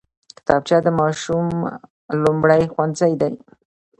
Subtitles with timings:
[0.37, 1.47] کتابچه د ماشوم
[2.23, 3.33] لومړی ښوونځی دی